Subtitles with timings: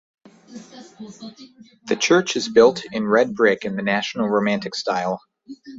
[1.85, 5.21] The church is built in red brick in the National Romantic style.